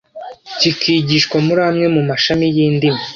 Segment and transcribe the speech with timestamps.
[0.79, 3.01] kigishwa muri amwe mu mashami y’indimi,